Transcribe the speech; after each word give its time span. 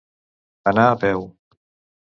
Anar 0.71 0.87
a 0.87 0.97
peu. 1.05 1.23